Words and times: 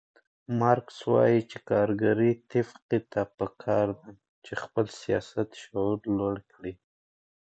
مارکس 0.59 0.97
وایي 1.11 1.41
چې 1.51 1.57
کارګرې 1.69 2.31
طبقې 2.51 2.99
ته 3.11 3.21
پکار 3.37 3.87
ده 3.99 4.11
چې 4.45 4.53
خپل 4.63 4.85
سیاسي 5.01 5.43
شعور 5.61 5.99
لوړ 6.17 6.35
کړي. 6.51 6.73